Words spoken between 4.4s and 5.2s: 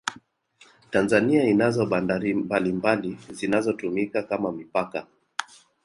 mipaka